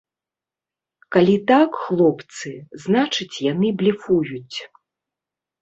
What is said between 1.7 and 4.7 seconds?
хлопцы, значыць, яны блефуюць.